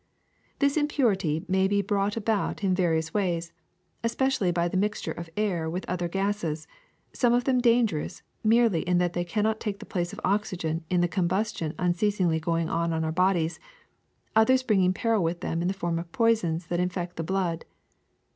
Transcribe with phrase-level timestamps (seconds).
[0.57, 3.53] This impurity may be brought about in various ways,
[4.03, 6.67] especially by the mixture of air with other gases,
[7.13, 11.01] some of them dangerous merely in that they cannot take the place of oxygen in
[11.01, 13.59] the combustion un ceasingly going on in our bodies,
[14.35, 17.63] others bringing peril with them in the form of poisons that infect the blood.